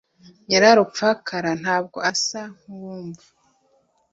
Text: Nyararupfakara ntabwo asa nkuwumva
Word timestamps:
Nyararupfakara 0.47 1.51
ntabwo 1.61 1.97
asa 2.11 2.41
nkuwumva 2.57 3.25